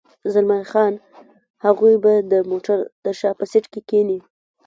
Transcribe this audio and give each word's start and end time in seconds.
زلمی 0.33 0.63
خان: 0.71 0.93
هغوی 1.65 1.95
به 2.03 2.13
د 2.31 2.33
موټر 2.51 2.77
د 3.05 3.07
شا 3.19 3.31
په 3.39 3.45
سېټ 3.51 3.65
کې 3.73 3.81
کېني. 3.89 4.19